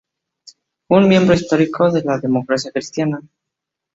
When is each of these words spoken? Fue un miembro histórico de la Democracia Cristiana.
Fue 0.87 0.97
un 0.97 1.07
miembro 1.09 1.35
histórico 1.35 1.91
de 1.91 2.01
la 2.03 2.17
Democracia 2.17 2.71
Cristiana. 2.71 3.21